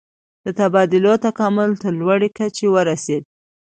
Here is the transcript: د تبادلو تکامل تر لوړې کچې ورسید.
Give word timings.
د 0.45 0.47
تبادلو 0.59 1.13
تکامل 1.25 1.69
تر 1.83 1.91
لوړې 1.99 2.29
کچې 2.37 2.67
ورسید. 2.75 3.23